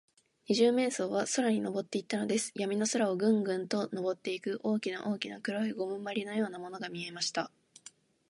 [0.49, 2.51] 二十面相は空にのぼっていたのです。
[2.55, 7.51] やみの空を、ぐんぐんとのぼっていく、大きな大きな黒いゴムまりのようなものが見えました。